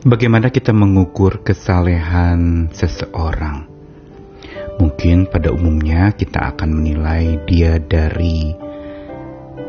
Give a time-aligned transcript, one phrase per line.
[0.00, 3.68] Bagaimana kita mengukur kesalehan seseorang?
[4.80, 8.56] Mungkin pada umumnya kita akan menilai dia dari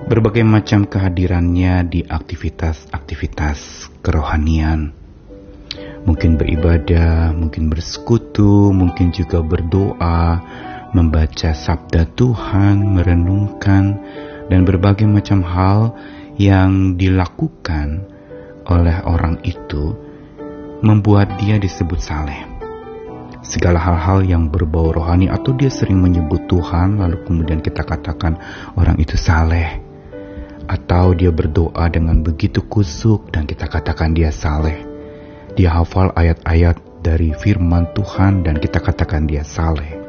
[0.08, 4.96] berbagai macam kehadirannya di aktivitas-aktivitas kerohanian.
[6.08, 10.40] Mungkin beribadah, mungkin bersekutu, mungkin juga berdoa,
[10.96, 14.00] membaca sabda Tuhan, merenungkan,
[14.48, 15.92] dan berbagai macam hal
[16.40, 18.08] yang dilakukan
[18.72, 20.11] oleh orang itu
[20.82, 22.50] membuat dia disebut saleh.
[23.42, 28.38] Segala hal-hal yang berbau rohani atau dia sering menyebut Tuhan lalu kemudian kita katakan
[28.78, 29.82] orang itu saleh.
[30.70, 34.86] Atau dia berdoa dengan begitu kusuk dan kita katakan dia saleh.
[35.58, 40.02] Dia hafal ayat-ayat dari firman Tuhan dan kita katakan dia saleh.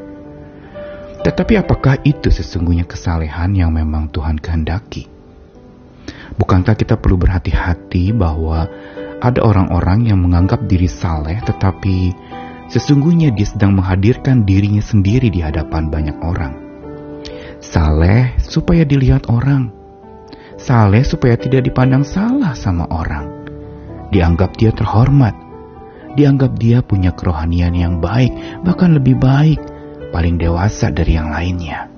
[1.22, 5.08] Tetapi apakah itu sesungguhnya kesalehan yang memang Tuhan kehendaki?
[6.36, 8.66] Bukankah kita perlu berhati-hati bahwa
[9.22, 12.10] ada orang-orang yang menganggap diri saleh tetapi
[12.66, 16.58] sesungguhnya dia sedang menghadirkan dirinya sendiri di hadapan banyak orang.
[17.62, 19.70] Saleh supaya dilihat orang.
[20.58, 23.30] Saleh supaya tidak dipandang salah sama orang.
[24.10, 25.38] Dianggap dia terhormat.
[26.18, 28.34] Dianggap dia punya kerohanian yang baik,
[28.66, 29.56] bahkan lebih baik,
[30.12, 31.88] paling dewasa dari yang lainnya.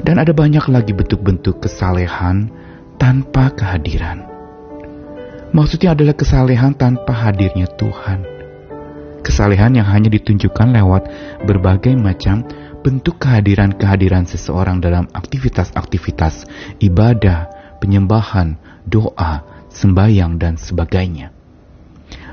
[0.00, 2.48] Dan ada banyak lagi bentuk-bentuk kesalehan
[2.96, 4.39] tanpa kehadiran.
[5.50, 8.22] Maksudnya adalah kesalehan tanpa hadirnya Tuhan.
[9.26, 11.02] Kesalehan yang hanya ditunjukkan lewat
[11.42, 12.46] berbagai macam
[12.86, 16.46] bentuk kehadiran-kehadiran seseorang dalam aktivitas-aktivitas
[16.78, 17.50] ibadah,
[17.82, 21.34] penyembahan, doa, sembahyang, dan sebagainya.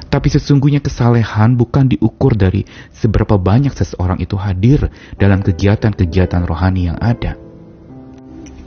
[0.08, 7.02] Tapi sesungguhnya kesalehan bukan diukur dari seberapa banyak seseorang itu hadir dalam kegiatan-kegiatan rohani yang
[7.02, 7.47] ada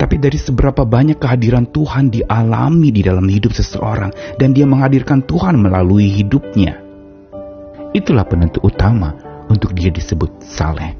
[0.01, 5.61] tapi dari seberapa banyak kehadiran Tuhan dialami di dalam hidup seseorang dan dia menghadirkan Tuhan
[5.61, 6.81] melalui hidupnya.
[7.93, 9.12] Itulah penentu utama
[9.53, 10.97] untuk dia disebut saleh.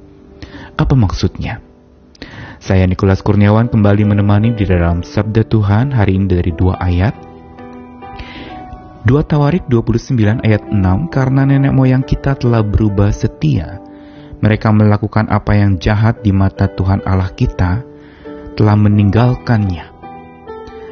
[0.77, 1.65] Apa maksudnya?
[2.61, 7.17] Saya Nikolas Kurniawan kembali menemani di dalam Sabda Tuhan hari ini dari dua ayat.
[9.00, 10.77] 2 Tawarik 29 ayat 6
[11.09, 13.81] Karena nenek moyang kita telah berubah setia
[14.44, 17.90] Mereka melakukan apa yang jahat di mata Tuhan Allah kita
[18.60, 19.88] telah meninggalkannya.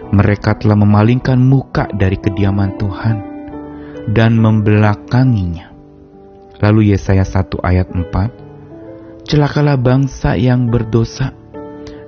[0.08, 3.16] Mereka telah memalingkan muka dari kediaman Tuhan
[4.08, 5.68] dan membelakanginya.
[6.64, 11.36] Lalu Yesaya 1 ayat 4, Celakalah bangsa yang berdosa,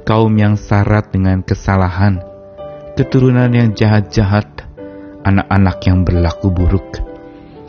[0.09, 2.25] kaum yang syarat dengan kesalahan,
[2.97, 4.65] keturunan yang jahat-jahat,
[5.29, 7.05] anak-anak yang berlaku buruk.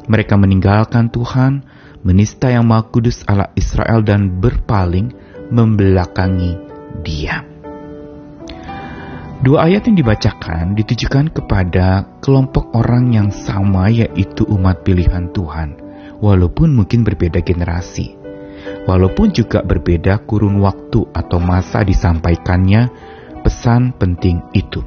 [0.07, 1.68] Mereka meninggalkan Tuhan,
[2.07, 5.12] menista yang maha kudus Allah Israel dan berpaling
[5.51, 6.56] membelakangi
[7.03, 7.50] dia.
[9.41, 15.81] Dua ayat yang dibacakan ditujukan kepada kelompok orang yang sama yaitu umat pilihan Tuhan,
[16.22, 18.22] walaupun mungkin berbeda generasi.
[18.85, 22.94] Walaupun juga berbeda kurun waktu atau masa disampaikannya
[23.41, 24.85] pesan penting itu.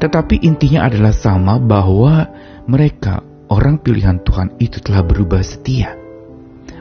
[0.00, 2.24] Tetapi intinya adalah sama bahwa
[2.64, 3.20] mereka
[3.52, 5.92] orang pilihan Tuhan itu telah berubah setia.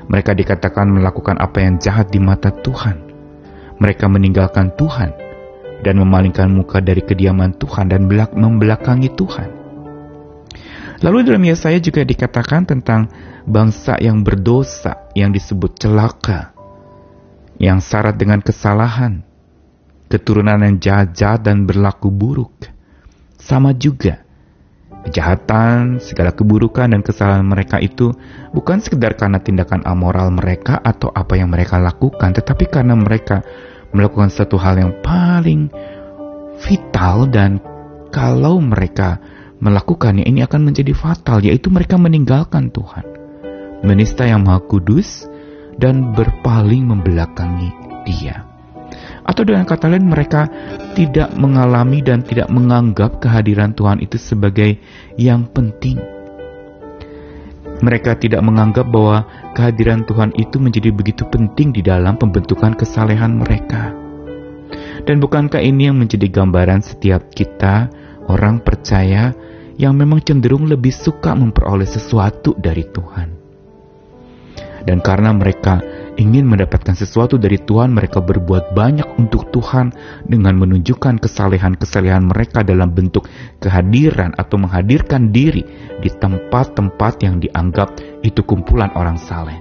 [0.07, 3.12] Mereka dikatakan melakukan apa yang jahat di mata Tuhan.
[3.83, 5.32] Mereka meninggalkan Tuhan
[5.83, 9.49] dan memalingkan muka dari kediaman Tuhan dan belak membelakangi Tuhan.
[11.03, 13.11] Lalu dalam Yesaya juga dikatakan tentang
[13.44, 16.55] bangsa yang berdosa yang disebut celaka,
[17.59, 19.19] yang syarat dengan kesalahan,
[20.07, 22.71] keturunan yang jahat-jahat dan berlaku buruk.
[23.35, 24.23] Sama juga,
[25.03, 28.15] kejahatan, segala keburukan dan kesalahan mereka itu
[28.55, 33.44] bukan sekedar karena tindakan amoral mereka atau apa yang mereka lakukan, tetapi karena mereka
[33.94, 35.70] melakukan satu hal yang paling
[36.66, 37.62] vital dan
[38.14, 39.22] kalau mereka
[39.64, 43.06] melakukannya ini akan menjadi fatal yaitu mereka meninggalkan Tuhan.
[43.84, 45.26] Menista yang maha kudus
[45.78, 47.72] dan berpaling membelakangi
[48.06, 48.46] dia.
[49.24, 50.52] Atau dengan kata lain mereka
[50.94, 54.78] tidak mengalami dan tidak menganggap kehadiran Tuhan itu sebagai
[55.16, 56.12] yang penting
[57.83, 63.91] mereka tidak menganggap bahwa kehadiran Tuhan itu menjadi begitu penting di dalam pembentukan kesalehan mereka.
[65.03, 67.91] Dan bukankah ini yang menjadi gambaran setiap kita,
[68.31, 69.35] orang percaya,
[69.75, 73.30] yang memang cenderung lebih suka memperoleh sesuatu dari Tuhan?
[74.88, 75.83] Dan karena mereka
[76.18, 79.94] ingin mendapatkan sesuatu dari Tuhan, mereka berbuat banyak untuk Tuhan
[80.25, 83.30] dengan menunjukkan kesalehan-kesalehan mereka dalam bentuk
[83.62, 85.65] kehadiran atau menghadirkan diri
[86.01, 89.57] di tempat-tempat yang dianggap itu kumpulan orang saleh.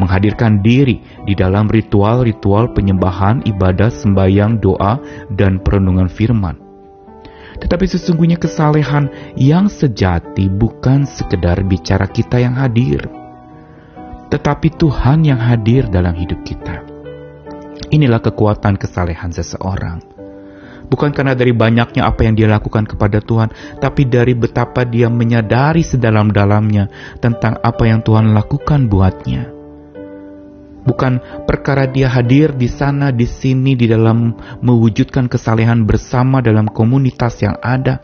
[0.00, 0.98] Menghadirkan diri
[1.28, 4.98] di dalam ritual-ritual penyembahan, ibadah, sembahyang, doa,
[5.30, 6.58] dan perenungan firman.
[7.62, 9.06] Tapi sesungguhnya kesalehan
[9.38, 13.21] yang sejati bukan sekedar bicara kita yang hadir,
[14.32, 16.80] tetapi Tuhan yang hadir dalam hidup kita.
[17.92, 20.00] Inilah kekuatan kesalehan seseorang.
[20.88, 25.84] Bukan karena dari banyaknya apa yang dia lakukan kepada Tuhan, tapi dari betapa dia menyadari
[25.84, 26.88] sedalam-dalamnya
[27.20, 29.52] tentang apa yang Tuhan lakukan buatnya.
[30.82, 34.32] Bukan perkara dia hadir di sana, di sini, di dalam
[34.64, 38.00] mewujudkan kesalehan bersama dalam komunitas yang ada.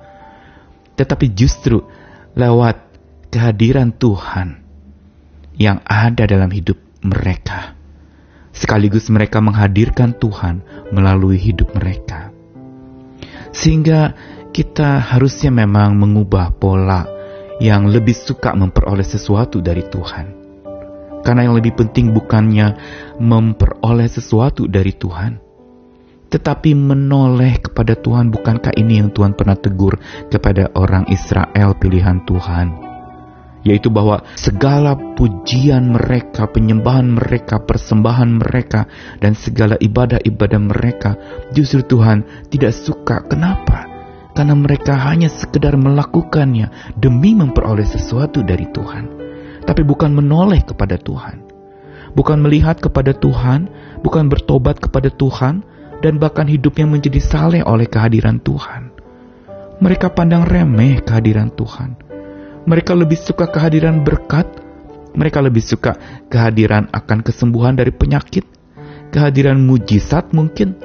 [0.94, 1.82] Tetapi justru
[2.36, 2.76] lewat
[3.32, 4.67] kehadiran Tuhan
[5.58, 7.74] yang ada dalam hidup mereka.
[8.54, 12.30] Sekaligus mereka menghadirkan Tuhan melalui hidup mereka.
[13.52, 14.14] Sehingga
[14.54, 17.06] kita harusnya memang mengubah pola
[17.58, 20.38] yang lebih suka memperoleh sesuatu dari Tuhan
[21.28, 22.72] karena yang lebih penting bukannya
[23.20, 25.36] memperoleh sesuatu dari Tuhan,
[26.32, 28.32] tetapi menoleh kepada Tuhan.
[28.32, 30.00] Bukankah ini yang Tuhan pernah tegur
[30.32, 32.87] kepada orang Israel pilihan Tuhan?
[33.66, 38.86] Yaitu bahwa segala pujian mereka, penyembahan mereka, persembahan mereka,
[39.18, 41.18] dan segala ibadah-ibadah mereka,
[41.50, 43.26] justru Tuhan tidak suka.
[43.26, 43.84] Kenapa?
[44.32, 49.18] Karena mereka hanya sekedar melakukannya demi memperoleh sesuatu dari Tuhan
[49.68, 51.44] tapi bukan menoleh kepada Tuhan.
[52.16, 53.68] Bukan melihat kepada Tuhan,
[54.00, 55.60] bukan bertobat kepada Tuhan,
[56.00, 58.96] dan bahkan hidupnya menjadi saleh oleh kehadiran Tuhan.
[59.84, 62.07] Mereka pandang remeh kehadiran Tuhan.
[62.68, 64.44] Mereka lebih suka kehadiran berkat,
[65.16, 65.96] mereka lebih suka
[66.28, 68.44] kehadiran akan kesembuhan dari penyakit,
[69.08, 70.76] kehadiran mujizat mungkin,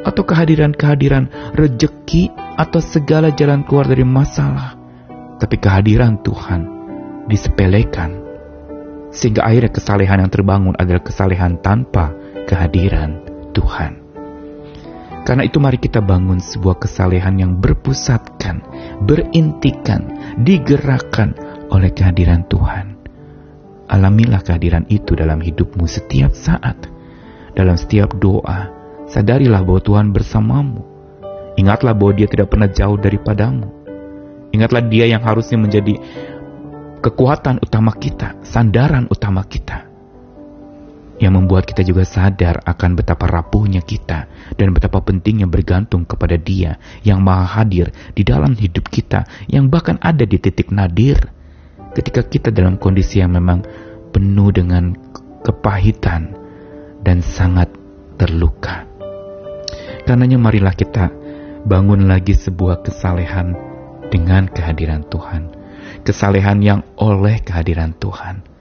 [0.00, 4.80] atau kehadiran-kehadiran rejeki atau segala jalan keluar dari masalah.
[5.36, 6.60] Tapi kehadiran Tuhan
[7.28, 8.24] disepelekan
[9.12, 12.16] sehingga akhirnya kesalehan yang terbangun adalah kesalehan tanpa
[12.48, 13.20] kehadiran
[13.52, 14.06] Tuhan.
[15.26, 18.62] Karena itu mari kita bangun sebuah kesalehan yang berpusatkan,
[19.02, 20.06] berintikan,
[20.40, 21.32] digerakkan
[21.72, 22.96] oleh kehadiran Tuhan.
[23.86, 26.76] Alamilah kehadiran itu dalam hidupmu setiap saat,
[27.54, 28.74] dalam setiap doa.
[29.06, 30.82] Sadarilah bahwa Tuhan bersamamu.
[31.54, 33.70] Ingatlah bahwa dia tidak pernah jauh daripadamu.
[34.50, 35.94] Ingatlah dia yang harusnya menjadi
[37.00, 39.95] kekuatan utama kita, sandaran utama kita.
[41.16, 44.28] Yang membuat kita juga sadar akan betapa rapuhnya kita
[44.60, 49.96] dan betapa pentingnya bergantung kepada Dia yang Maha Hadir di dalam hidup kita, yang bahkan
[50.04, 51.16] ada di titik nadir
[51.96, 53.64] ketika kita dalam kondisi yang memang
[54.12, 54.92] penuh dengan
[55.40, 56.36] kepahitan
[57.00, 57.72] dan sangat
[58.20, 58.84] terluka.
[60.04, 61.08] Karenanya marilah kita
[61.64, 63.56] bangun lagi sebuah kesalehan
[64.12, 65.56] dengan kehadiran Tuhan
[66.06, 68.55] kesalehan yang oleh kehadiran Tuhan.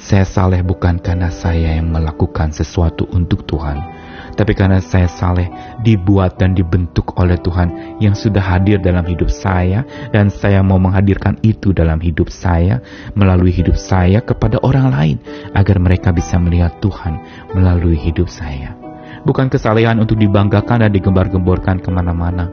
[0.00, 3.84] Saya saleh bukan karena saya yang melakukan sesuatu untuk Tuhan,
[4.32, 5.52] tapi karena saya saleh
[5.84, 11.36] dibuat dan dibentuk oleh Tuhan yang sudah hadir dalam hidup saya dan saya mau menghadirkan
[11.44, 12.80] itu dalam hidup saya
[13.12, 15.16] melalui hidup saya kepada orang lain
[15.52, 17.20] agar mereka bisa melihat Tuhan
[17.52, 18.72] melalui hidup saya.
[19.28, 22.48] Bukan kesalehan untuk dibanggakan dan digembar-gemborkan ke mana-mana,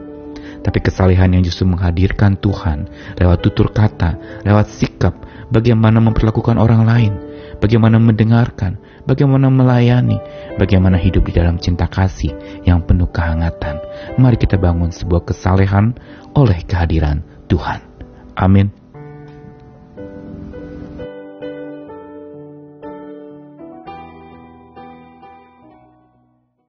[0.60, 5.16] tapi kesalehan yang justru menghadirkan Tuhan lewat tutur kata, lewat sikap,
[5.48, 7.12] bagaimana memperlakukan orang lain,
[7.58, 10.18] bagaimana mendengarkan, bagaimana melayani,
[10.56, 12.32] bagaimana hidup di dalam cinta kasih
[12.62, 13.82] yang penuh kehangatan.
[14.18, 15.94] Mari kita bangun sebuah kesalehan
[16.34, 17.82] oleh kehadiran Tuhan.
[18.38, 18.77] Amin.